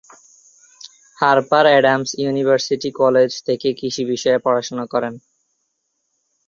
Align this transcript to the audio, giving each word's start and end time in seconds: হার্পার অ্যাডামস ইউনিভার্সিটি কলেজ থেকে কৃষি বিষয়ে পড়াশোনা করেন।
হার্পার 1.17 1.65
অ্যাডামস 1.69 2.09
ইউনিভার্সিটি 2.23 2.89
কলেজ 3.01 3.31
থেকে 3.47 3.67
কৃষি 3.79 4.03
বিষয়ে 4.05 4.39
পড়াশোনা 4.45 4.85
করেন। 4.93 5.13